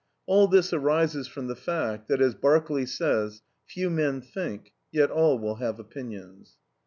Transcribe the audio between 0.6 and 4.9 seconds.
arises from the fact that, as Berkeley says, "Few men think;